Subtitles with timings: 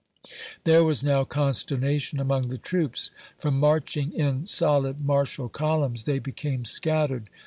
[0.63, 3.11] There was now consternation among the troops.
[3.37, 7.29] From marching in solid martial columns, they became scattered.